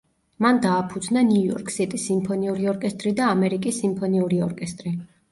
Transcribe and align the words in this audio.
მან 0.43 0.59
დააფუძნა 0.61 1.21
ნიუ-იორკ 1.25 1.67
სიტის 1.75 2.05
სიმფონიური 2.09 2.65
ორკესტრი 2.71 3.11
და 3.19 3.27
ამერიკის 3.35 3.77
სიმფონიური 3.83 4.41
ორკესტრი. 4.47 4.95